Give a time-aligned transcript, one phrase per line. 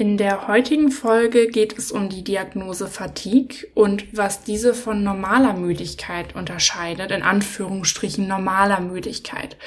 [0.00, 5.52] In der heutigen Folge geht es um die Diagnose Fatigue und was diese von normaler
[5.52, 9.58] Müdigkeit unterscheidet, in Anführungsstrichen normaler Müdigkeit.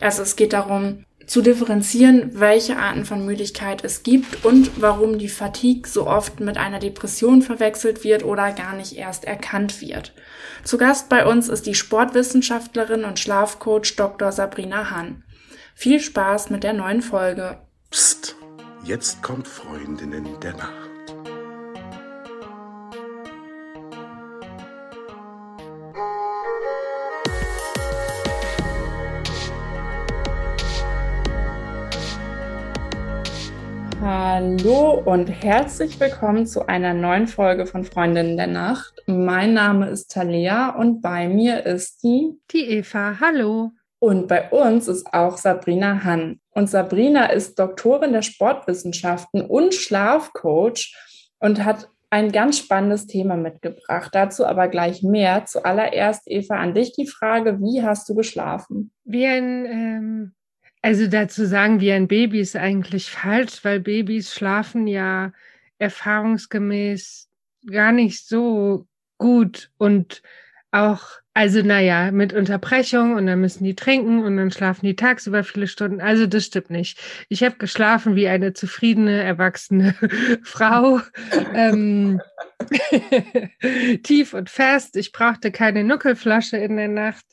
[0.00, 5.28] Also es geht darum, zu differenzieren, welche Arten von Müdigkeit es gibt und warum die
[5.28, 10.14] Fatigue so oft mit einer Depression verwechselt wird oder gar nicht erst erkannt wird.
[10.62, 14.30] Zu Gast bei uns ist die Sportwissenschaftlerin und Schlafcoach Dr.
[14.30, 15.24] Sabrina Hahn.
[15.74, 17.58] Viel Spaß mit der neuen Folge.
[17.90, 18.36] Psst,
[18.84, 20.90] jetzt kommt Freundinnen der Nacht.
[34.02, 38.94] Hallo und herzlich willkommen zu einer neuen Folge von Freundinnen der Nacht.
[39.06, 43.18] Mein Name ist Talia und bei mir ist die die Eva.
[43.20, 43.72] Hallo.
[43.98, 46.39] Und bei uns ist auch Sabrina Hann.
[46.50, 50.94] Und Sabrina ist Doktorin der Sportwissenschaften und Schlafcoach
[51.38, 54.10] und hat ein ganz spannendes Thema mitgebracht.
[54.12, 55.44] Dazu aber gleich mehr.
[55.46, 58.90] Zuallererst, Eva, an dich die Frage, wie hast du geschlafen?
[59.04, 60.32] Wie ein ähm
[60.82, 65.32] also dazu sagen wie ein Baby ist eigentlich falsch, weil Babys schlafen ja
[65.78, 67.28] erfahrungsgemäß
[67.66, 68.86] gar nicht so
[69.18, 70.22] gut und
[70.70, 75.44] auch, also naja, mit Unterbrechung und dann müssen die trinken und dann schlafen die tagsüber
[75.44, 76.00] viele Stunden.
[76.00, 77.00] Also das stimmt nicht.
[77.28, 79.94] Ich habe geschlafen wie eine zufriedene, erwachsene
[80.42, 81.00] Frau.
[81.54, 82.20] ähm,
[84.02, 84.96] tief und fest.
[84.96, 87.24] Ich brauchte keine Nuckelflasche in der Nacht.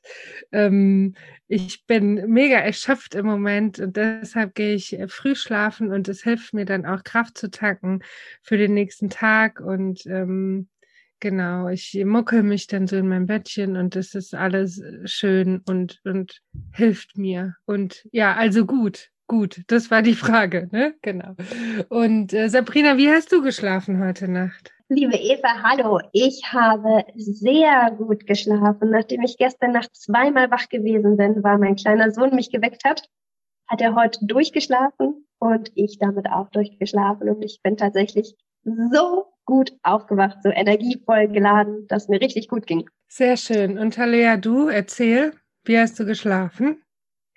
[0.52, 1.16] Ähm,
[1.48, 6.22] ich bin mega erschöpft im Moment und deshalb gehe ich äh, früh schlafen und es
[6.22, 8.02] hilft mir dann auch Kraft zu tanken
[8.42, 10.68] für den nächsten Tag und ähm,
[11.20, 15.62] genau, ich muckel mich dann so in mein Bettchen und das ist alles äh, schön
[15.68, 16.42] und und
[16.74, 19.10] hilft mir und ja, also gut.
[19.30, 20.96] Gut, das war die Frage, ne?
[21.02, 21.36] Genau.
[21.90, 24.72] Und äh, Sabrina, wie hast du geschlafen heute Nacht?
[24.88, 26.00] Liebe Eva, hallo.
[26.14, 28.90] Ich habe sehr gut geschlafen.
[28.90, 33.10] Nachdem ich gestern Nacht zweimal wach gewesen bin, weil mein kleiner Sohn mich geweckt hat,
[33.68, 37.28] hat er heute durchgeschlafen und ich damit auch durchgeschlafen.
[37.28, 42.88] Und ich bin tatsächlich so gut aufgewacht, so energievoll geladen, dass mir richtig gut ging.
[43.08, 43.80] Sehr schön.
[43.80, 45.32] Und Talea, du erzähl,
[45.64, 46.84] wie hast du geschlafen?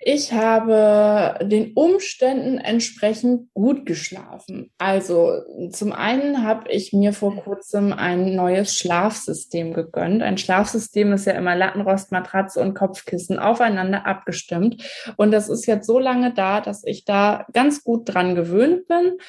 [0.03, 4.71] Ich habe den Umständen entsprechend gut geschlafen.
[4.79, 5.41] Also
[5.71, 10.23] zum einen habe ich mir vor kurzem ein neues Schlafsystem gegönnt.
[10.23, 14.83] Ein Schlafsystem ist ja immer Lattenrost, Matratze und Kopfkissen aufeinander abgestimmt.
[15.17, 19.19] Und das ist jetzt so lange da, dass ich da ganz gut dran gewöhnt bin.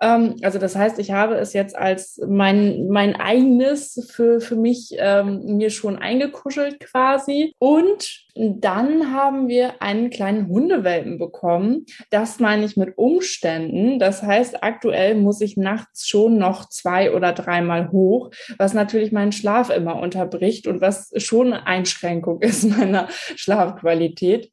[0.00, 4.94] Ähm, also das heißt, ich habe es jetzt als mein, mein eigenes für, für mich
[4.96, 7.52] ähm, mir schon eingekuschelt quasi.
[7.58, 11.86] Und dann haben wir einen kleinen Hundewelpen bekommen.
[12.10, 13.98] Das meine ich mit Umständen.
[13.98, 19.32] Das heißt, aktuell muss ich nachts schon noch zwei oder dreimal hoch, was natürlich meinen
[19.32, 24.52] Schlaf immer unterbricht und was schon eine Einschränkung ist meiner Schlafqualität.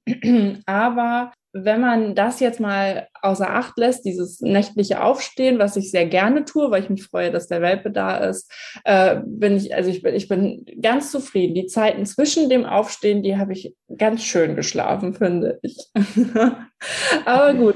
[0.66, 6.06] Aber wenn man das jetzt mal außer Acht lässt, dieses nächtliche Aufstehen, was ich sehr
[6.06, 8.51] gerne tue, weil ich mich freue, dass der Welpe da ist,
[8.84, 11.56] äh, bin ich, also ich bin, ich bin ganz zufrieden.
[11.56, 15.78] Die Zeiten zwischen dem Aufstehen, die habe ich ganz schön geschlafen, finde ich.
[17.25, 17.75] Aber gut,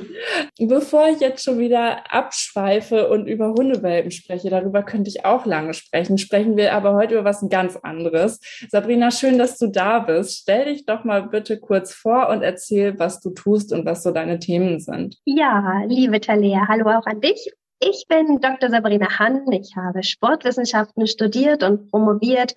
[0.59, 5.73] bevor ich jetzt schon wieder abschweife und über Hundewelpen spreche, darüber könnte ich auch lange
[5.73, 8.39] sprechen, sprechen wir aber heute über was ganz anderes.
[8.69, 10.41] Sabrina, schön, dass du da bist.
[10.41, 14.11] Stell dich doch mal bitte kurz vor und erzähl, was du tust und was so
[14.11, 15.17] deine Themen sind.
[15.25, 17.51] Ja, liebe Talea, hallo auch an dich.
[17.79, 18.69] Ich bin Dr.
[18.69, 19.51] Sabrina Hann.
[19.51, 22.53] Ich habe Sportwissenschaften studiert und promoviert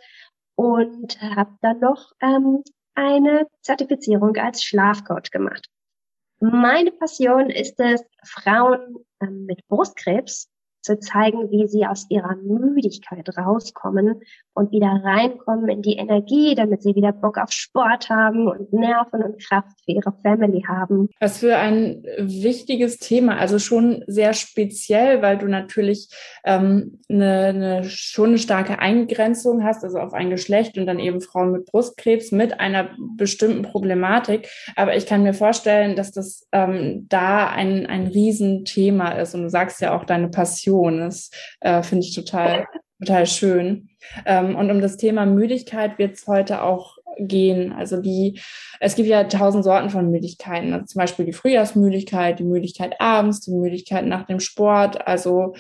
[0.54, 2.62] und habe dann noch ähm,
[2.94, 5.66] eine Zertifizierung als Schlafcoach gemacht.
[6.41, 10.48] Meine Passion ist es, Frauen ähm, mit Brustkrebs
[10.84, 14.21] zu zeigen, wie sie aus ihrer Müdigkeit rauskommen
[14.53, 19.22] und wieder reinkommen in die Energie, damit sie wieder Bock auf Sport haben und Nerven
[19.22, 21.09] und Kraft für ihre Family haben.
[21.21, 26.11] Was für ein wichtiges Thema, also schon sehr speziell, weil du natürlich
[26.45, 31.22] ähm, eine, eine schon eine starke Eingrenzung hast, also auf ein Geschlecht und dann eben
[31.22, 34.48] Frauen mit Brustkrebs mit einer bestimmten Problematik.
[34.77, 39.34] Aber ich kann mir vorstellen, dass das ähm, da ein, ein Riesenthema ist.
[39.34, 41.00] Und du sagst ja auch deine Passion Passion.
[41.00, 41.30] Das
[41.60, 42.66] äh, finde ich total,
[43.00, 43.88] total schön.
[44.26, 47.72] Ähm, und um das Thema Müdigkeit wird es heute auch gehen.
[47.72, 48.41] Also die,
[48.80, 50.72] es gibt ja tausend Sorten von Müdigkeiten.
[50.72, 55.06] Also zum Beispiel die Frühjahrsmüdigkeit, die Müdigkeit abends, die Müdigkeit nach dem Sport.
[55.06, 55.54] Also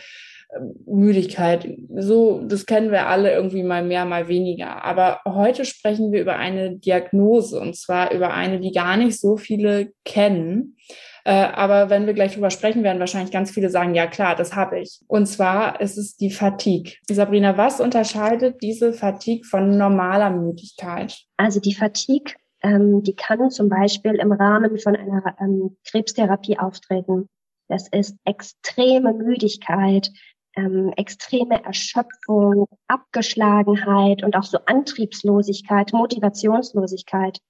[0.86, 1.68] Müdigkeit.
[1.96, 4.84] So, das kennen wir alle irgendwie mal mehr, mal weniger.
[4.84, 9.36] Aber heute sprechen wir über eine Diagnose und zwar über eine, die gar nicht so
[9.36, 10.76] viele kennen.
[11.24, 14.54] Äh, aber wenn wir gleich drüber sprechen, werden wahrscheinlich ganz viele sagen, ja klar, das
[14.54, 15.00] habe ich.
[15.06, 16.94] Und zwar ist es die Fatigue.
[17.10, 21.18] Sabrina, was unterscheidet diese Fatigue von normaler Müdigkeit?
[21.38, 27.28] Also die Fatigue, ähm, die kann zum Beispiel im Rahmen von einer ähm, Krebstherapie auftreten.
[27.68, 30.10] Das ist extreme Müdigkeit,
[30.56, 37.40] ähm, extreme Erschöpfung, Abgeschlagenheit und auch so Antriebslosigkeit, Motivationslosigkeit.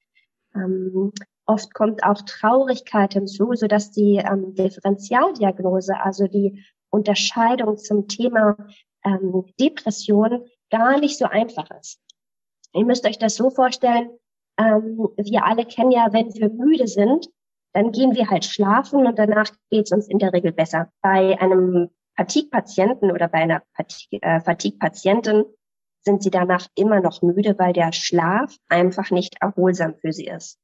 [0.54, 1.12] Ähm,
[1.46, 8.56] oft kommt auch Traurigkeit hinzu, so dass die ähm, Differentialdiagnose, also die Unterscheidung zum Thema
[9.04, 12.00] ähm, Depression, gar nicht so einfach ist.
[12.72, 14.10] Ihr müsst euch das so vorstellen,
[14.58, 17.28] ähm, wir alle kennen ja, wenn wir müde sind,
[17.72, 20.90] dann gehen wir halt schlafen und danach geht es uns in der Regel besser.
[21.02, 23.62] Bei einem Fatigue-Patienten oder bei einer
[24.10, 25.44] äh, Fatigue-Patientin
[26.02, 30.58] sind sie danach immer noch müde, weil der Schlaf einfach nicht erholsam für sie ist.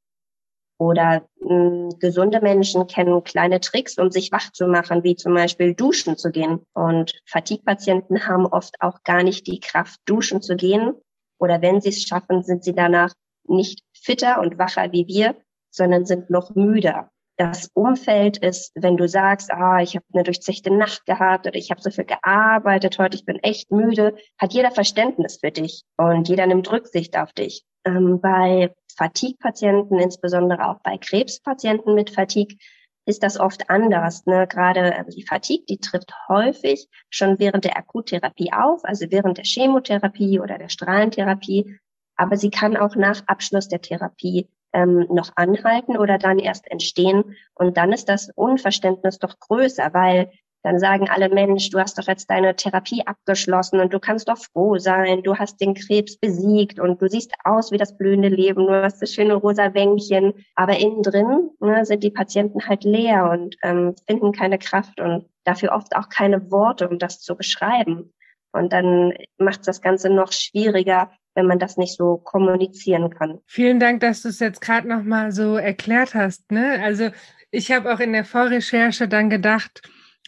[0.78, 5.34] Oder mh, hm, gesunde Menschen kennen kleine Tricks, um sich wach zu machen, wie zum
[5.34, 6.60] Beispiel duschen zu gehen.
[6.72, 10.94] Und Fatigue-Patienten haben oft auch gar nicht die Kraft, duschen zu gehen.
[11.38, 13.12] Oder wenn sie es schaffen, sind sie danach
[13.44, 15.36] nicht fitter und wacher wie wir,
[15.70, 17.10] sondern sind noch müder
[17.40, 21.70] das Umfeld ist, wenn du sagst, ah, ich habe eine durchzechte Nacht gehabt oder ich
[21.70, 26.28] habe so viel gearbeitet heute, ich bin echt müde, hat jeder Verständnis für dich und
[26.28, 27.64] jeder nimmt Rücksicht auf dich.
[27.86, 32.58] Ähm, bei Fatigue-Patienten, insbesondere auch bei Krebspatienten mit Fatigue,
[33.06, 34.26] ist das oft anders.
[34.26, 34.46] Ne?
[34.46, 39.46] Gerade also die Fatigue, die trifft häufig schon während der Akuttherapie auf, also während der
[39.46, 41.78] Chemotherapie oder der Strahlentherapie.
[42.16, 47.36] Aber sie kann auch nach Abschluss der Therapie ähm, noch anhalten oder dann erst entstehen.
[47.54, 50.30] Und dann ist das Unverständnis doch größer, weil
[50.62, 54.36] dann sagen alle Mensch, du hast doch jetzt deine Therapie abgeschlossen und du kannst doch
[54.36, 58.66] froh sein, du hast den Krebs besiegt und du siehst aus wie das blühende Leben,
[58.66, 63.30] du hast das schöne rosa Wänkchen, aber innen drin ne, sind die Patienten halt leer
[63.30, 68.12] und ähm, finden keine Kraft und dafür oft auch keine Worte, um das zu beschreiben.
[68.52, 73.38] Und dann macht das Ganze noch schwieriger, wenn man das nicht so kommunizieren kann.
[73.46, 76.50] Vielen Dank, dass du es jetzt gerade noch mal so erklärt hast.
[76.50, 76.80] Ne?
[76.82, 77.10] Also
[77.50, 79.82] ich habe auch in der Vorrecherche dann gedacht,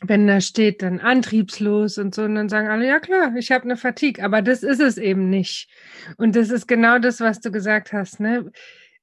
[0.04, 3.64] wenn da steht dann antriebslos und so, und dann sagen alle, ja klar, ich habe
[3.64, 5.68] eine Fatigue, aber das ist es eben nicht.
[6.16, 8.18] Und das ist genau das, was du gesagt hast.
[8.18, 8.50] Ne?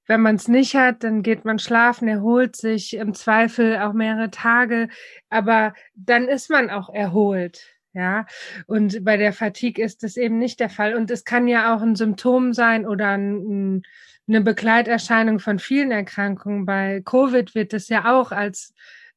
[0.07, 4.29] Wenn man es nicht hat, dann geht man schlafen, erholt sich, im Zweifel auch mehrere
[4.31, 4.89] Tage,
[5.29, 7.78] aber dann ist man auch erholt.
[7.93, 8.27] Ja,
[8.67, 10.95] und bei der Fatigue ist das eben nicht der Fall.
[10.95, 13.81] Und es kann ja auch ein Symptom sein oder ein,
[14.27, 16.65] eine Begleiterscheinung von vielen Erkrankungen.
[16.65, 18.73] Bei Covid wird es ja auch als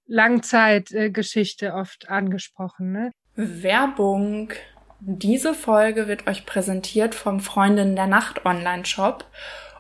[0.07, 2.93] Langzeitgeschichte oft angesprochen.
[2.93, 3.13] Ne?
[3.35, 4.53] Werbung.
[5.01, 9.27] Diese Folge wird euch präsentiert vom Freundin der Nacht Online-Shop.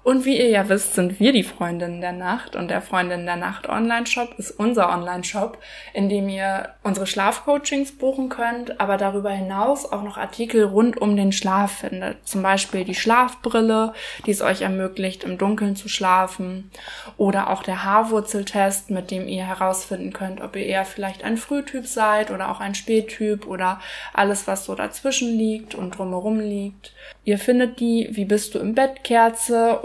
[0.05, 3.37] Und wie ihr ja wisst, sind wir die Freundinnen der Nacht und der Freundin der
[3.37, 5.59] Nacht Online-Shop ist unser Online-Shop,
[5.95, 11.17] in dem ihr unsere Schlafcoachings buchen könnt, aber darüber hinaus auch noch Artikel rund um
[11.17, 12.27] den Schlaf findet.
[12.27, 13.95] Zum Beispiel die Schlafbrille,
[14.27, 16.73] die es euch ermöglicht, im Dunkeln zu schlafen
[17.17, 21.87] oder auch der Haarwurzeltest, mit dem ihr herausfinden könnt, ob ihr eher vielleicht ein Frühtyp
[21.87, 23.81] seid oder auch ein Spättyp oder
[24.13, 26.93] alles, was so dazwischen liegt und drumherum liegt.
[27.25, 29.79] Ihr findet die Wie bist du im Bett Kerze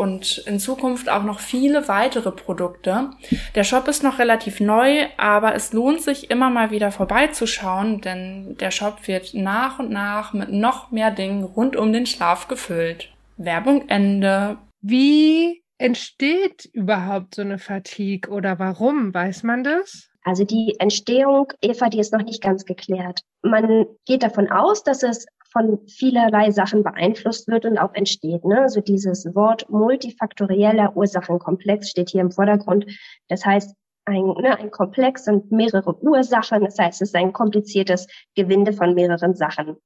[0.45, 3.11] in Zukunft auch noch viele weitere Produkte.
[3.55, 8.57] Der Shop ist noch relativ neu, aber es lohnt sich immer mal wieder vorbeizuschauen, denn
[8.59, 13.09] der Shop wird nach und nach mit noch mehr Dingen rund um den Schlaf gefüllt.
[13.37, 14.57] Werbung Ende.
[14.81, 19.13] Wie entsteht überhaupt so eine Fatigue oder warum?
[19.13, 20.09] Weiß man das?
[20.23, 23.21] Also die Entstehung, Eva, die ist noch nicht ganz geklärt.
[23.43, 25.25] Man geht davon aus, dass es
[25.57, 28.45] von vielerlei Sachen beeinflusst wird und auch entsteht.
[28.45, 28.61] Ne?
[28.61, 32.85] Also dieses Wort multifaktorieller Ursachenkomplex steht hier im Vordergrund.
[33.27, 36.63] Das heißt, ein, ne, ein Komplex sind mehrere Ursachen.
[36.63, 39.77] Das heißt, es ist ein kompliziertes Gewinde von mehreren Sachen.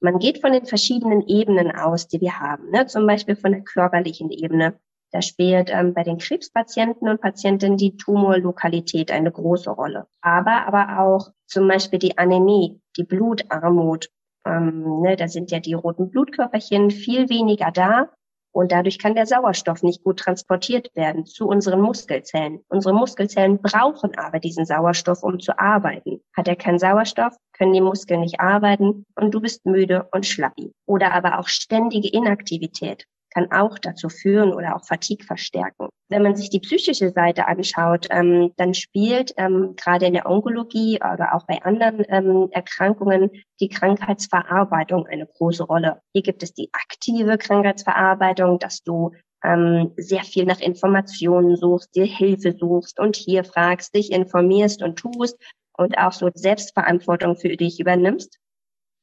[0.00, 2.70] Man geht von den verschiedenen Ebenen aus, die wir haben.
[2.70, 2.86] Ne?
[2.86, 4.78] Zum Beispiel von der körperlichen Ebene.
[5.10, 10.06] Da spielt ähm, bei den Krebspatienten und Patientinnen die Tumorlokalität eine große Rolle.
[10.20, 14.10] Aber, aber auch zum Beispiel die Anämie, die Blutarmut
[14.46, 18.10] ähm, ne, da sind ja die roten Blutkörperchen viel weniger da
[18.54, 22.60] und dadurch kann der Sauerstoff nicht gut transportiert werden zu unseren Muskelzellen.
[22.68, 26.20] Unsere Muskelzellen brauchen aber diesen Sauerstoff, um zu arbeiten.
[26.36, 30.72] Hat er keinen Sauerstoff, können die Muskeln nicht arbeiten und du bist müde und schlappi.
[30.86, 35.88] Oder aber auch ständige Inaktivität kann auch dazu führen oder auch Fatigue verstärken.
[36.08, 40.96] Wenn man sich die psychische Seite anschaut, ähm, dann spielt ähm, gerade in der Onkologie
[40.96, 46.00] oder auch bei anderen ähm, Erkrankungen die Krankheitsverarbeitung eine große Rolle.
[46.12, 49.12] Hier gibt es die aktive Krankheitsverarbeitung, dass du
[49.42, 54.96] ähm, sehr viel nach Informationen suchst, dir Hilfe suchst und hier fragst, dich informierst und
[54.96, 55.36] tust
[55.76, 58.38] und auch so Selbstverantwortung für dich übernimmst.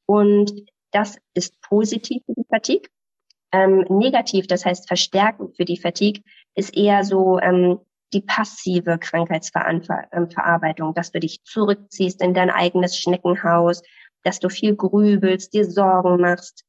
[0.06, 0.52] Und
[0.90, 2.88] das ist positiv für die Fatigue.
[3.52, 6.22] Ähm, negativ, das heißt verstärkend für die Fatigue,
[6.54, 7.78] ist eher so ähm,
[8.12, 13.82] die passive Krankheitsverarbeitung, dass du dich zurückziehst in dein eigenes Schneckenhaus,
[14.22, 16.64] dass du viel grübelst, dir Sorgen machst.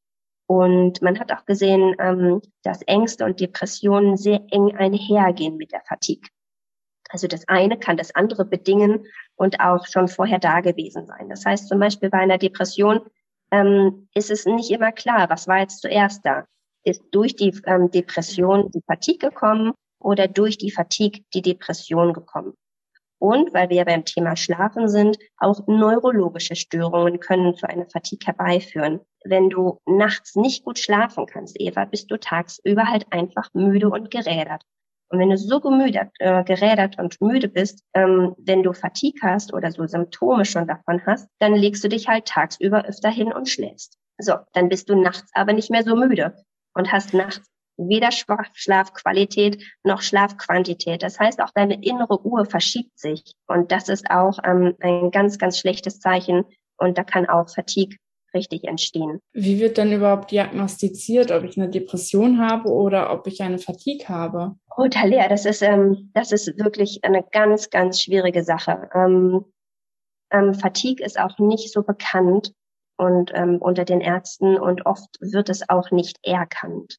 [0.45, 5.81] Und man hat auch gesehen, ähm, dass Ängste und Depressionen sehr eng einhergehen mit der
[5.87, 6.29] Fatigue.
[7.09, 11.29] Also das eine kann das andere bedingen und auch schon vorher da gewesen sein.
[11.29, 13.01] Das heißt zum Beispiel bei einer Depression
[13.51, 16.45] ähm, ist es nicht immer klar, was war jetzt zuerst da.
[16.85, 22.53] Ist durch die ähm, Depression die Fatigue gekommen oder durch die Fatigue die Depression gekommen?
[23.23, 28.99] Und weil wir beim Thema Schlafen sind, auch neurologische Störungen können zu einer Fatigue herbeiführen.
[29.23, 34.11] Wenn du nachts nicht gut schlafen kannst, Eva, bist du tagsüber halt einfach müde und
[34.11, 34.63] gerädert.
[35.07, 39.53] Und wenn du so gemüdet, äh, gerädert und müde bist, ähm, wenn du Fatigue hast
[39.53, 43.47] oder so Symptome schon davon hast, dann legst du dich halt tagsüber öfter hin und
[43.47, 43.97] schläfst.
[44.17, 46.35] So, dann bist du nachts aber nicht mehr so müde
[46.73, 47.41] und hast nachts
[47.77, 51.03] weder Schlafqualität noch Schlafquantität.
[51.03, 53.23] Das heißt, auch deine innere Uhr verschiebt sich.
[53.47, 56.45] Und das ist auch ähm, ein ganz, ganz schlechtes Zeichen.
[56.77, 57.97] Und da kann auch Fatigue
[58.33, 59.19] richtig entstehen.
[59.33, 64.07] Wie wird denn überhaupt diagnostiziert, ob ich eine Depression habe oder ob ich eine Fatigue
[64.09, 64.55] habe?
[64.75, 68.89] Oh, Talia, das ist, ähm, das ist wirklich eine ganz, ganz schwierige Sache.
[68.93, 69.45] Ähm,
[70.31, 72.53] ähm, Fatigue ist auch nicht so bekannt
[72.97, 76.97] und ähm, unter den Ärzten und oft wird es auch nicht erkannt.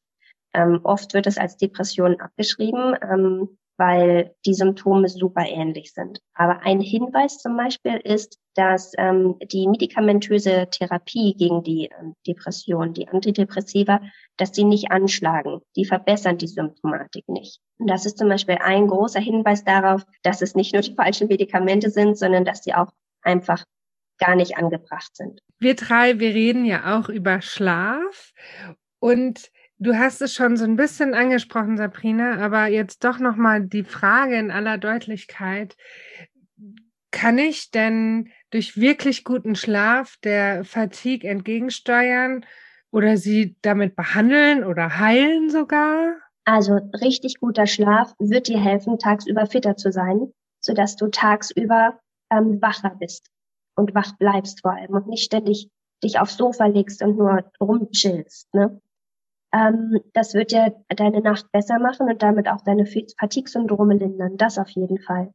[0.53, 2.95] Ähm, oft wird es als Depression abgeschrieben.
[3.01, 6.21] Ähm, weil die Symptome super ähnlich sind.
[6.33, 12.93] Aber ein Hinweis zum Beispiel ist, dass ähm, die medikamentöse Therapie gegen die ähm, Depression,
[12.93, 14.01] die Antidepressiva,
[14.37, 15.61] dass die nicht anschlagen.
[15.75, 17.59] Die verbessern die Symptomatik nicht.
[17.77, 21.27] Und das ist zum Beispiel ein großer Hinweis darauf, dass es nicht nur die falschen
[21.27, 23.65] Medikamente sind, sondern dass die auch einfach
[24.17, 25.41] gar nicht angebracht sind.
[25.59, 28.33] Wir drei, wir reden ja auch über Schlaf.
[28.99, 33.61] Und Du hast es schon so ein bisschen angesprochen, Sabrina, aber jetzt doch noch mal
[33.61, 35.75] die Frage in aller Deutlichkeit:
[37.11, 42.45] Kann ich denn durch wirklich guten Schlaf der Fatigue entgegensteuern
[42.89, 46.15] oder sie damit behandeln oder heilen sogar?
[46.45, 50.31] Also richtig guter Schlaf wird dir helfen, tagsüber fitter zu sein,
[50.61, 51.99] sodass du tagsüber
[52.31, 53.29] ähm, wacher bist
[53.75, 55.69] und wach bleibst vor allem und nicht ständig
[56.03, 58.53] dich aufs Sofa legst und nur rumchillst.
[58.53, 58.81] Ne?
[59.53, 64.37] Ähm, das wird ja deine Nacht besser machen und damit auch deine Fatigue-Syndrome lindern.
[64.37, 65.33] Das auf jeden Fall.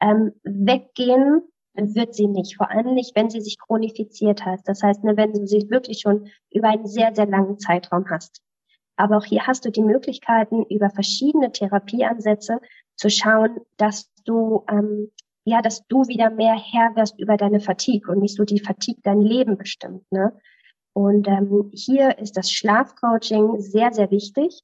[0.00, 1.42] Ähm, weggehen
[1.74, 4.60] wird sie nicht, vor allem nicht, wenn sie sich chronifiziert hat.
[4.64, 8.42] Das heißt, ne, wenn du sie wirklich schon über einen sehr, sehr langen Zeitraum hast.
[8.96, 12.60] Aber auch hier hast du die Möglichkeiten, über verschiedene Therapieansätze
[12.96, 15.10] zu schauen, dass du, ähm,
[15.44, 19.00] ja, dass du wieder mehr Herr wirst über deine Fatigue und nicht so die Fatigue
[19.02, 20.10] dein Leben bestimmt.
[20.10, 20.32] Ne?
[20.92, 24.62] Und ähm, hier ist das Schlafcoaching sehr, sehr wichtig,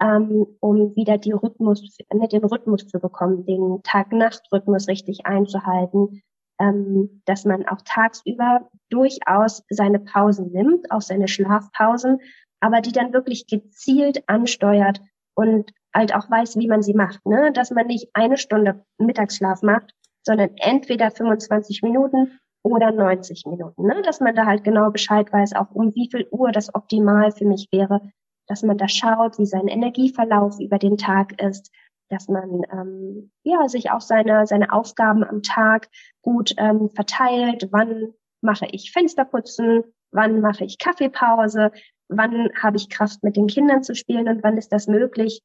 [0.00, 6.22] ähm, um wieder die Rhythmus, ne, den Rhythmus zu bekommen, den Tag-Nacht-Rhythmus richtig einzuhalten,
[6.60, 12.20] ähm, dass man auch tagsüber durchaus seine Pausen nimmt, auch seine Schlafpausen,
[12.60, 15.00] aber die dann wirklich gezielt ansteuert
[15.34, 17.52] und halt auch weiß, wie man sie macht, ne?
[17.52, 24.02] dass man nicht eine Stunde Mittagsschlaf macht, sondern entweder 25 Minuten oder 90 Minuten, ne?
[24.02, 27.46] dass man da halt genau Bescheid weiß, auch um wie viel Uhr das optimal für
[27.46, 28.00] mich wäre,
[28.46, 31.70] dass man da schaut, wie sein Energieverlauf über den Tag ist,
[32.10, 35.88] dass man ähm, ja sich auch seine seine Aufgaben am Tag
[36.22, 37.68] gut ähm, verteilt.
[37.70, 39.84] Wann mache ich Fensterputzen?
[40.10, 41.70] Wann mache ich Kaffeepause?
[42.08, 45.42] Wann habe ich Kraft mit den Kindern zu spielen und wann ist das möglich?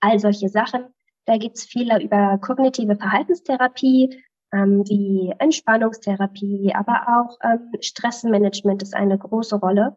[0.00, 0.86] All solche Sachen.
[1.26, 4.22] Da gibt's viele über kognitive Verhaltenstherapie,
[4.52, 9.96] ähm, wie Entspannungstherapie, aber auch ähm, Stressmanagement ist eine große Rolle.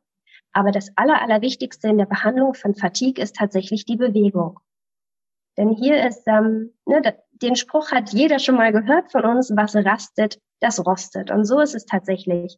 [0.51, 4.59] Aber das Aller, Allerwichtigste in der Behandlung von Fatigue ist tatsächlich die Bewegung.
[5.57, 7.01] Denn hier ist, ähm, ne,
[7.41, 11.31] den Spruch hat jeder schon mal gehört von uns, was rastet, das rostet.
[11.31, 12.57] Und so ist es tatsächlich.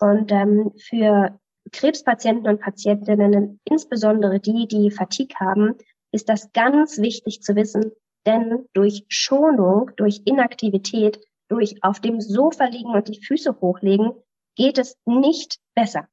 [0.00, 1.38] Und ähm, für
[1.70, 5.76] Krebspatienten und Patientinnen, insbesondere die, die Fatigue haben,
[6.12, 7.92] ist das ganz wichtig zu wissen,
[8.26, 14.12] denn durch Schonung, durch Inaktivität, durch auf dem Sofa liegen und die Füße hochlegen,
[14.54, 16.08] geht es nicht besser.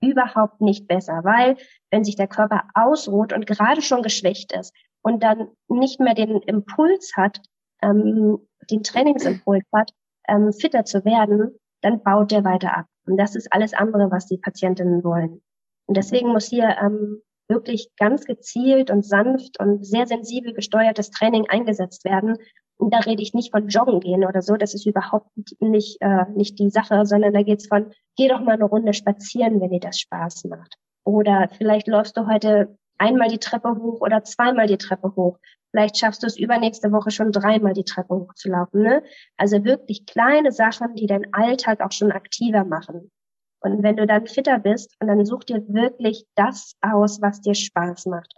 [0.00, 1.56] Überhaupt nicht besser, weil
[1.90, 6.42] wenn sich der Körper ausruht und gerade schon geschwächt ist und dann nicht mehr den
[6.42, 7.40] Impuls hat,
[7.82, 9.92] ähm, den Trainingsimpuls hat,
[10.28, 12.86] ähm, fitter zu werden, dann baut der weiter ab.
[13.06, 15.42] Und das ist alles andere, was die Patientinnen wollen.
[15.86, 21.46] Und deswegen muss hier ähm, wirklich ganz gezielt und sanft und sehr sensibel gesteuertes Training
[21.48, 22.36] eingesetzt werden.
[22.78, 26.26] Und da rede ich nicht von Joggen gehen oder so, das ist überhaupt nicht, äh,
[26.34, 29.80] nicht die Sache, sondern da geht's von, geh doch mal eine Runde spazieren, wenn dir
[29.80, 30.76] das Spaß macht.
[31.04, 35.38] Oder vielleicht läufst du heute einmal die Treppe hoch oder zweimal die Treppe hoch.
[35.70, 38.82] Vielleicht schaffst du es übernächste Woche schon dreimal die Treppe hochzulaufen.
[38.82, 39.02] Ne?
[39.36, 43.10] Also wirklich kleine Sachen, die deinen Alltag auch schon aktiver machen.
[43.60, 47.54] Und wenn du dann fitter bist, und dann such dir wirklich das aus, was dir
[47.54, 48.32] Spaß macht.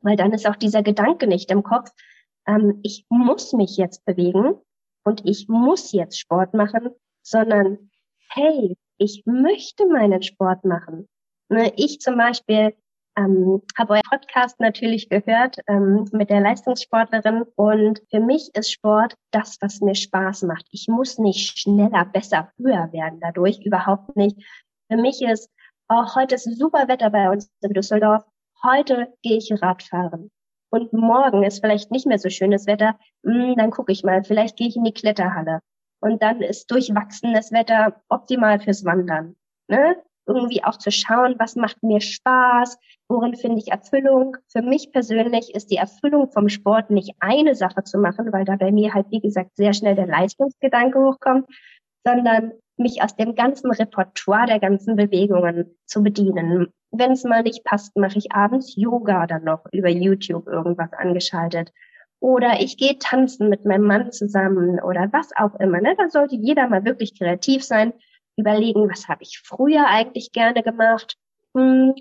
[0.00, 1.90] Weil dann ist auch dieser Gedanke nicht im Kopf,
[2.46, 4.54] ähm, ich muss mich jetzt bewegen
[5.04, 6.90] und ich muss jetzt Sport machen,
[7.22, 7.90] sondern
[8.30, 11.08] hey, ich möchte meinen Sport machen.
[11.48, 12.74] Ne, ich zum Beispiel
[13.16, 19.14] ähm, habe euer Podcast natürlich gehört ähm, mit der Leistungssportlerin und für mich ist Sport
[19.30, 20.66] das, was mir Spaß macht.
[20.70, 24.36] Ich muss nicht schneller, besser, höher werden dadurch, überhaupt nicht.
[24.90, 25.50] Für mich ist,
[25.88, 28.24] oh, heute ist super Wetter bei uns in Düsseldorf.
[28.62, 30.30] Heute gehe ich Radfahren.
[30.70, 32.96] Und morgen ist vielleicht nicht mehr so schönes Wetter.
[33.24, 35.60] Hm, dann gucke ich mal, vielleicht gehe ich in die Kletterhalle.
[36.00, 39.36] Und dann ist durchwachsenes Wetter optimal fürs Wandern.
[39.68, 39.96] Ne?
[40.30, 42.78] irgendwie auch zu schauen, was macht mir Spaß,
[43.10, 44.36] worin finde ich Erfüllung.
[44.48, 48.56] Für mich persönlich ist die Erfüllung vom Sport nicht eine Sache zu machen, weil da
[48.56, 51.46] bei mir halt, wie gesagt, sehr schnell der Leistungsgedanke hochkommt,
[52.04, 56.68] sondern mich aus dem ganzen Repertoire der ganzen Bewegungen zu bedienen.
[56.92, 61.72] Wenn es mal nicht passt, mache ich abends Yoga dann noch über YouTube irgendwas angeschaltet.
[62.20, 65.80] Oder ich gehe tanzen mit meinem Mann zusammen oder was auch immer.
[65.80, 65.94] Ne?
[65.96, 67.92] Da sollte jeder mal wirklich kreativ sein
[68.36, 71.16] überlegen, was habe ich früher eigentlich gerne gemacht?
[71.56, 71.94] Hm,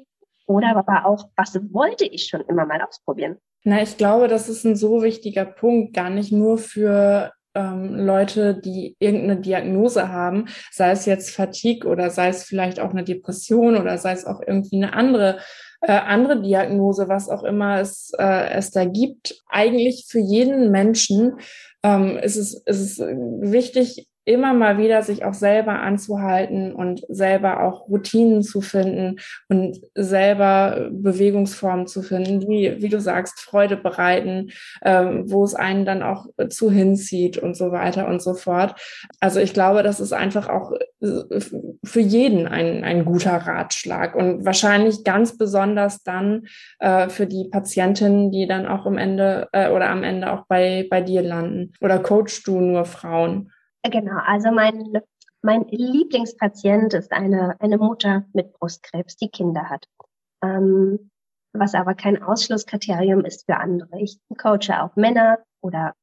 [0.49, 3.37] oder aber auch, was wollte ich schon immer mal ausprobieren?
[3.63, 8.59] Na, ich glaube, das ist ein so wichtiger Punkt, gar nicht nur für ähm, Leute,
[8.59, 13.77] die irgendeine Diagnose haben, sei es jetzt Fatigue oder sei es vielleicht auch eine Depression
[13.77, 15.39] oder sei es auch irgendwie eine andere
[15.81, 19.41] äh, andere Diagnose, was auch immer es, äh, es da gibt.
[19.47, 21.39] Eigentlich für jeden Menschen
[21.83, 27.63] ähm, ist, es, ist es wichtig, immer mal wieder sich auch selber anzuhalten und selber
[27.63, 29.15] auch Routinen zu finden
[29.47, 34.51] und selber Bewegungsformen zu finden, die, wie du sagst, Freude bereiten,
[34.83, 38.75] ähm, wo es einen dann auch zu hinzieht und so weiter und so fort.
[39.19, 41.39] Also ich glaube, das ist einfach auch äh,
[41.83, 46.45] für jeden ein, ein guter Ratschlag und wahrscheinlich ganz besonders dann
[46.77, 50.85] äh, für die Patientinnen, die dann auch am Ende äh, oder am Ende auch bei,
[50.87, 51.73] bei dir landen.
[51.81, 53.51] Oder coachst du nur Frauen?
[53.83, 55.01] Genau, also mein,
[55.41, 59.85] mein Lieblingspatient ist eine, eine Mutter mit Brustkrebs, die Kinder hat.
[60.43, 61.09] Ähm,
[61.53, 63.99] was aber kein Ausschlusskriterium ist für andere.
[63.99, 65.93] Ich coache auch Männer oder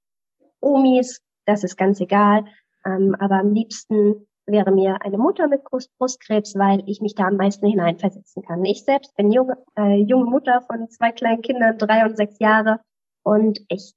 [0.61, 2.45] Omis, das ist ganz egal.
[2.85, 7.37] Ähm, aber am liebsten wäre mir eine Mutter mit Brustkrebs, weil ich mich da am
[7.37, 8.65] meisten hineinversetzen kann.
[8.65, 12.81] Ich selbst bin junge, äh, junge Mutter von zwei kleinen Kindern, drei und sechs Jahre.
[13.23, 13.93] Und ich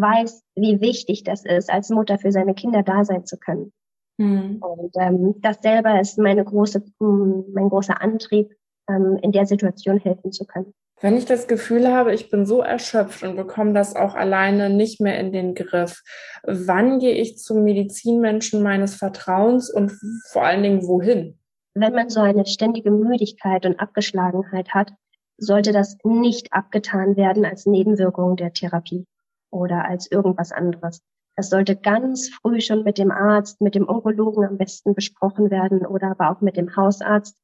[0.00, 3.72] weiß, wie wichtig das ist, als Mutter für seine Kinder da sein zu können.
[4.18, 4.58] Mhm.
[4.62, 8.50] Und ähm, das selber ist meine große, hm, mein großer Antrieb,
[8.88, 10.72] ähm, in der Situation helfen zu können.
[11.00, 14.98] Wenn ich das Gefühl habe, ich bin so erschöpft und bekomme das auch alleine nicht
[14.98, 16.02] mehr in den Griff,
[16.42, 19.92] wann gehe ich zum Medizinmenschen meines Vertrauens und
[20.30, 21.38] vor allen Dingen wohin?
[21.74, 24.92] Wenn man so eine ständige Müdigkeit und Abgeschlagenheit hat,
[25.36, 29.04] sollte das nicht abgetan werden als Nebenwirkung der Therapie
[29.50, 31.02] oder als irgendwas anderes.
[31.36, 35.84] Das sollte ganz früh schon mit dem Arzt, mit dem Onkologen am besten besprochen werden
[35.84, 37.38] oder aber auch mit dem Hausarzt,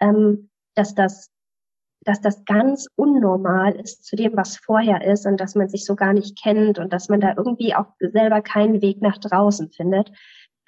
[0.00, 1.30] ähm, dass das
[2.04, 5.96] dass das ganz unnormal ist zu dem, was vorher ist und dass man sich so
[5.96, 10.12] gar nicht kennt und dass man da irgendwie auch selber keinen Weg nach draußen findet.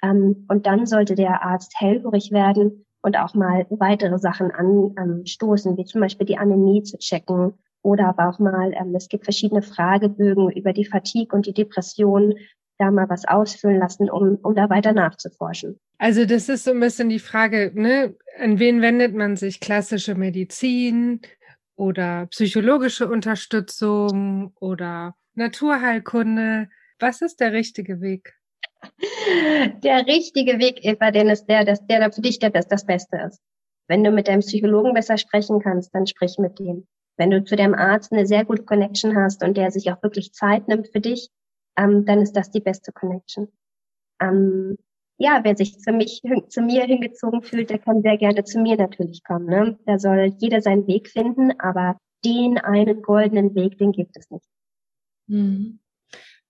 [0.01, 5.85] Ähm, und dann sollte der Arzt hellhörig werden und auch mal weitere Sachen anstoßen, wie
[5.85, 10.51] zum Beispiel die Anämie zu checken oder aber auch mal, ähm, es gibt verschiedene Fragebögen
[10.51, 12.35] über die Fatigue und die Depression,
[12.77, 15.79] da mal was ausfüllen lassen, um, um da weiter nachzuforschen.
[15.97, 18.15] Also das ist so ein bisschen die Frage, ne?
[18.39, 19.59] an wen wendet man sich?
[19.59, 21.21] Klassische Medizin
[21.75, 26.69] oder psychologische Unterstützung oder Naturheilkunde?
[26.99, 28.33] Was ist der richtige Weg?
[29.83, 33.41] Der richtige Weg, Eva, den ist der, dass der für dich der, das Beste ist.
[33.87, 36.87] Wenn du mit deinem Psychologen besser sprechen kannst, dann sprich mit dem.
[37.17, 40.33] Wenn du zu deinem Arzt eine sehr gute Connection hast und der sich auch wirklich
[40.33, 41.29] Zeit nimmt für dich,
[41.77, 43.47] ähm, dann ist das die beste Connection.
[44.21, 44.77] Ähm,
[45.19, 48.77] ja, wer sich zu mich, zu mir hingezogen fühlt, der kann sehr gerne zu mir
[48.77, 49.47] natürlich kommen.
[49.47, 49.79] Ne?
[49.85, 54.45] Da soll jeder seinen Weg finden, aber den einen goldenen Weg, den gibt es nicht.
[55.27, 55.79] Mhm.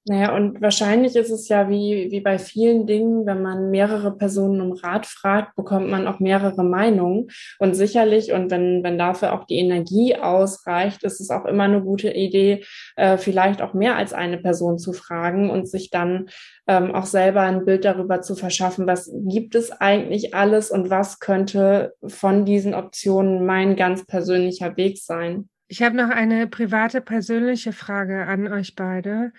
[0.09, 4.61] Naja, und wahrscheinlich ist es ja wie, wie bei vielen Dingen, wenn man mehrere Personen
[4.61, 7.27] um Rat fragt, bekommt man auch mehrere Meinungen.
[7.59, 11.81] Und sicherlich, und wenn, wenn dafür auch die Energie ausreicht, ist es auch immer eine
[11.81, 12.63] gute Idee,
[12.95, 16.29] äh, vielleicht auch mehr als eine Person zu fragen und sich dann
[16.67, 21.19] ähm, auch selber ein Bild darüber zu verschaffen, was gibt es eigentlich alles und was
[21.19, 25.49] könnte von diesen Optionen mein ganz persönlicher Weg sein.
[25.67, 29.33] Ich habe noch eine private, persönliche Frage an euch beide.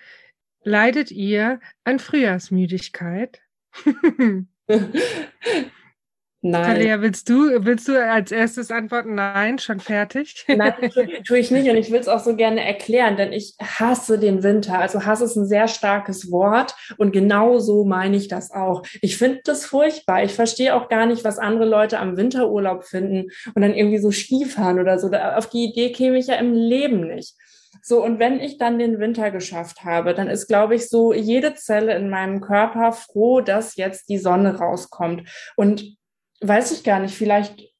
[0.63, 3.41] Leidet ihr an Frühjahrsmüdigkeit?
[6.41, 6.63] Nein.
[6.63, 9.13] Talia, willst du, willst du als erstes antworten?
[9.13, 10.45] Nein, schon fertig?
[10.47, 10.73] Nein,
[11.27, 14.41] tue ich nicht und ich will es auch so gerne erklären, denn ich hasse den
[14.41, 14.79] Winter.
[14.79, 18.83] Also Hass ist ein sehr starkes Wort und genau so meine ich das auch.
[19.01, 20.23] Ich finde das furchtbar.
[20.23, 24.09] Ich verstehe auch gar nicht, was andere Leute am Winterurlaub finden und dann irgendwie so
[24.09, 25.11] Skifahren oder so.
[25.11, 27.35] Auf die Idee käme ich ja im Leben nicht.
[27.81, 31.55] So, und wenn ich dann den Winter geschafft habe, dann ist, glaube ich, so jede
[31.55, 35.29] Zelle in meinem Körper froh, dass jetzt die Sonne rauskommt.
[35.55, 35.97] Und
[36.41, 37.73] weiß ich gar nicht, vielleicht,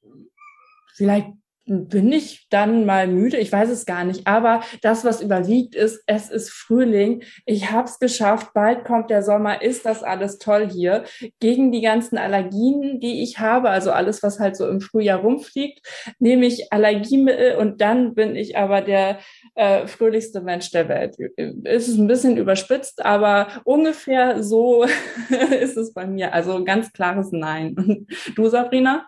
[0.95, 1.30] vielleicht
[1.69, 3.38] bin ich dann mal müde?
[3.38, 4.27] Ich weiß es gar nicht.
[4.27, 7.23] Aber das, was überwiegt, ist, es ist Frühling.
[7.45, 8.53] Ich habe es geschafft.
[8.53, 9.62] Bald kommt der Sommer.
[9.62, 11.03] Ist das alles toll hier?
[11.39, 15.86] Gegen die ganzen Allergien, die ich habe, also alles, was halt so im Frühjahr rumfliegt,
[16.19, 19.19] nehme ich Allergiemittel und dann bin ich aber der
[19.55, 21.17] äh, fröhlichste Mensch der Welt.
[21.19, 24.84] Ist es ein bisschen überspitzt, aber ungefähr so
[25.62, 26.34] ist es bei mir.
[26.34, 28.08] Also ganz klares Nein.
[28.36, 29.05] du, Sabrina?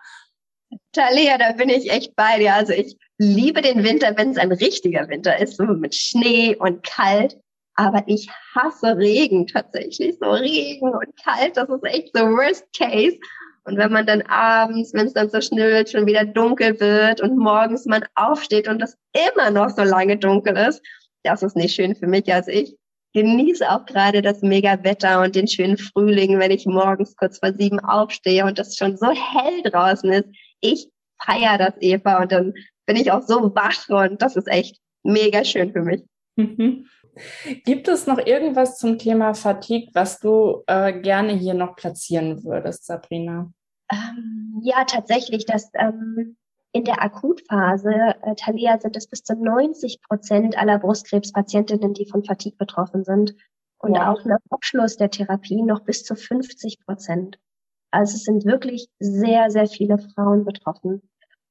[0.92, 2.54] Talia, da bin ich echt bei dir.
[2.54, 6.82] Also ich liebe den Winter, wenn es ein richtiger Winter ist, so mit Schnee und
[6.82, 7.38] kalt.
[7.74, 10.16] Aber ich hasse Regen tatsächlich.
[10.20, 13.16] So Regen und kalt, das ist echt so Worst Case.
[13.64, 17.38] Und wenn man dann abends, wenn es dann so schnell schon wieder dunkel wird und
[17.38, 20.82] morgens man aufsteht und es immer noch so lange dunkel ist,
[21.22, 22.32] das ist nicht schön für mich.
[22.32, 22.76] Also ich
[23.14, 27.52] genieße auch gerade das mega Wetter und den schönen Frühling, wenn ich morgens kurz vor
[27.52, 30.28] sieben aufstehe und es schon so hell draußen ist
[30.62, 30.88] ich
[31.22, 32.54] feiere das, Eva, und dann
[32.86, 36.02] bin ich auch so wach und das ist echt mega schön für mich.
[36.36, 36.86] Mhm.
[37.64, 42.86] Gibt es noch irgendwas zum Thema Fatigue, was du äh, gerne hier noch platzieren würdest,
[42.86, 43.52] Sabrina?
[43.90, 46.36] Ähm, ja, tatsächlich, dass ähm,
[46.72, 52.24] in der Akutphase, äh, Talia, sind es bis zu 90 Prozent aller Brustkrebspatientinnen, die von
[52.24, 53.34] Fatigue betroffen sind.
[53.78, 54.06] Und wow.
[54.06, 57.38] auch nach Abschluss der Therapie noch bis zu 50 Prozent.
[57.92, 61.02] Also es sind wirklich sehr, sehr viele Frauen betroffen.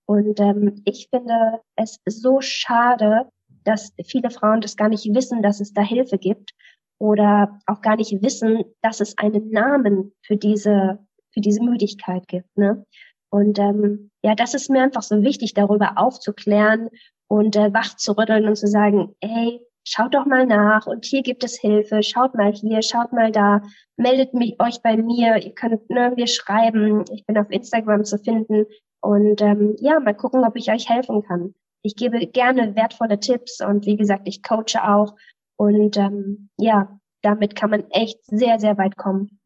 [0.06, 3.30] Und ähm, ich finde es so schade,
[3.64, 6.52] dass viele Frauen das gar nicht wissen, dass es da Hilfe gibt
[7.00, 11.00] oder auch gar nicht wissen, dass es einen Namen für diese
[11.34, 12.58] für diese Müdigkeit gibt.
[12.58, 12.86] Ne?
[13.30, 16.90] Und ähm, ja, das ist mir einfach so wichtig, darüber aufzuklären
[17.28, 21.22] und äh, wach zu rütteln und zu sagen, hey, schaut doch mal nach und hier
[21.22, 23.62] gibt es Hilfe, schaut mal hier, schaut mal da,
[23.98, 28.18] meldet mich euch bei mir, ihr könnt ne, mir schreiben, ich bin auf Instagram zu
[28.18, 28.66] finden
[29.02, 31.56] und ähm, ja, mal gucken, ob ich euch helfen kann.
[31.84, 35.16] Ich gebe gerne wertvolle Tipps und wie gesagt, ich coache auch
[35.58, 39.40] und ähm, ja, damit kann man echt sehr, sehr weit kommen.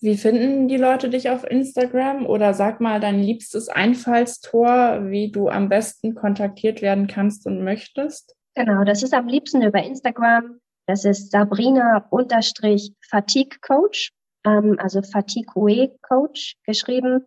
[0.00, 2.26] Wie finden die Leute dich auf Instagram?
[2.26, 8.36] Oder sag mal dein liebstes Einfallstor, wie du am besten kontaktiert werden kannst und möchtest?
[8.54, 10.60] Genau, das ist am liebsten über Instagram.
[10.86, 14.12] Das ist Sabrina unterstrich Fatigue Coach,
[14.44, 17.24] ähm, also Fatigue Coach geschrieben.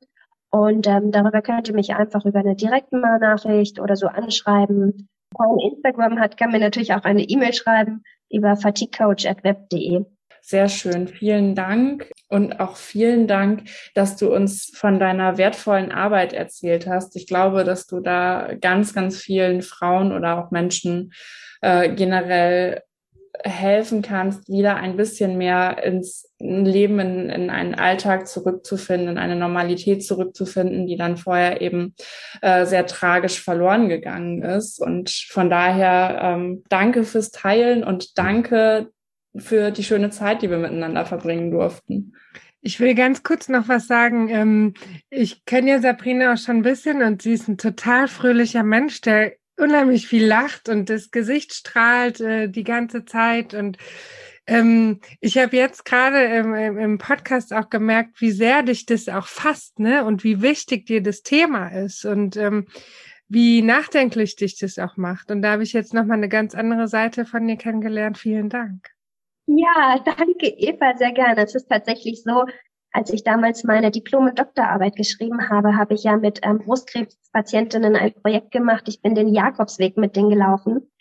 [0.52, 5.10] Und ähm, darüber könnt ihr mich einfach über eine direkte Nachricht oder so anschreiben.
[5.38, 10.06] Wer Instagram hat, kann mir natürlich auch eine E-Mail schreiben über fatiguecoach.web.de.
[10.48, 11.08] Sehr schön.
[11.08, 13.64] Vielen Dank und auch vielen Dank,
[13.96, 17.16] dass du uns von deiner wertvollen Arbeit erzählt hast.
[17.16, 21.14] Ich glaube, dass du da ganz, ganz vielen Frauen oder auch Menschen
[21.62, 22.84] äh, generell
[23.44, 29.36] helfen kannst, wieder ein bisschen mehr ins Leben, in, in einen Alltag zurückzufinden, in eine
[29.36, 31.96] Normalität zurückzufinden, die dann vorher eben
[32.44, 34.80] äh, sehr tragisch verloren gegangen ist.
[34.80, 38.92] Und von daher ähm, danke fürs Teilen und danke,
[39.38, 42.14] für die schöne Zeit, die wir miteinander verbringen durften.
[42.62, 44.30] Ich will ganz kurz noch was sagen.
[44.30, 44.74] Ähm,
[45.10, 49.02] ich kenne ja Sabrina auch schon ein bisschen und sie ist ein total fröhlicher Mensch,
[49.02, 53.54] der unheimlich viel lacht und das Gesicht strahlt äh, die ganze Zeit.
[53.54, 53.78] Und
[54.48, 59.80] ähm, ich habe jetzt gerade im, Podcast auch gemerkt, wie sehr dich das auch fasst,
[59.80, 60.04] ne?
[60.04, 62.68] Und wie wichtig dir das Thema ist und ähm,
[63.28, 65.32] wie nachdenklich dich das auch macht.
[65.32, 68.18] Und da habe ich jetzt nochmal eine ganz andere Seite von dir kennengelernt.
[68.18, 68.95] Vielen Dank.
[69.48, 71.44] Ja, danke Eva, sehr gerne.
[71.44, 72.46] Es ist tatsächlich so,
[72.92, 77.96] als ich damals meine Diplom- und Doktorarbeit geschrieben habe, habe ich ja mit ähm, Brustkrebspatientinnen
[77.96, 78.86] ein Projekt gemacht.
[78.88, 80.92] Ich bin den Jakobsweg mit denen gelaufen.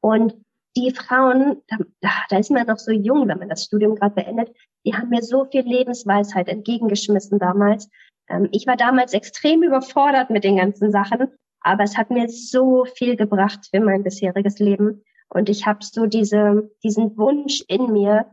[0.00, 0.34] Und
[0.76, 4.54] die Frauen, da, da ist man noch so jung, wenn man das Studium gerade beendet,
[4.86, 7.88] die haben mir so viel Lebensweisheit entgegengeschmissen damals.
[8.28, 11.28] Ähm, ich war damals extrem überfordert mit den ganzen Sachen,
[11.62, 15.02] aber es hat mir so viel gebracht für mein bisheriges Leben.
[15.28, 18.26] Und ich habe so diese, diesen Wunsch in mir,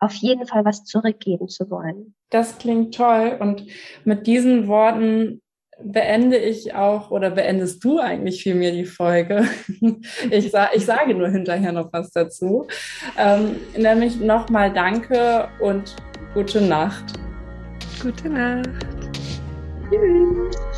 [0.00, 2.14] auf jeden Fall was zurückgeben zu wollen.
[2.30, 3.36] Das klingt toll.
[3.40, 3.66] Und
[4.04, 5.42] mit diesen Worten
[5.80, 9.46] beende ich auch oder beendest du eigentlich viel mehr die Folge.
[10.30, 12.66] Ich, sa ich sage nur hinterher noch was dazu.
[13.16, 15.96] Ähm, nämlich nochmal Danke und
[16.34, 17.18] gute Nacht.
[18.02, 18.68] Gute Nacht.
[19.90, 20.77] Tschüss.